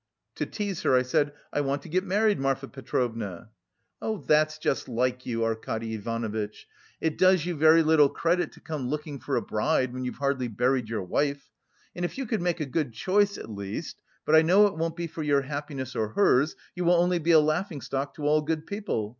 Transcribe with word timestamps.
To 0.37 0.47
tease 0.47 0.81
her 0.81 0.95
I 0.95 1.03
said, 1.03 1.31
'I 1.53 1.61
want 1.61 1.83
to 1.83 1.87
get 1.87 2.03
married, 2.03 2.39
Marfa 2.39 2.67
Petrovna.' 2.67 3.51
'That's 4.01 4.57
just 4.57 4.89
like 4.89 5.27
you, 5.27 5.43
Arkady 5.45 5.93
Ivanovitch; 5.93 6.65
it 6.99 7.19
does 7.19 7.45
you 7.45 7.53
very 7.55 7.83
little 7.83 8.09
credit 8.09 8.51
to 8.53 8.59
come 8.59 8.87
looking 8.89 9.19
for 9.19 9.35
a 9.35 9.43
bride 9.43 9.93
when 9.93 10.03
you've 10.03 10.15
hardly 10.17 10.47
buried 10.47 10.89
your 10.89 11.03
wife. 11.03 11.51
And 11.95 12.03
if 12.03 12.17
you 12.17 12.25
could 12.25 12.41
make 12.41 12.59
a 12.59 12.65
good 12.65 12.93
choice, 12.93 13.37
at 13.37 13.51
least, 13.51 14.01
but 14.25 14.33
I 14.33 14.41
know 14.41 14.65
it 14.65 14.75
won't 14.75 14.95
be 14.95 15.05
for 15.05 15.21
your 15.21 15.43
happiness 15.43 15.95
or 15.95 16.07
hers, 16.13 16.55
you 16.73 16.83
will 16.83 16.93
only 16.95 17.19
be 17.19 17.29
a 17.29 17.39
laughing 17.39 17.79
stock 17.81 18.15
to 18.15 18.23
all 18.25 18.41
good 18.41 18.65
people. 18.65 19.09